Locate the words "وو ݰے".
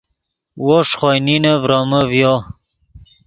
0.65-0.95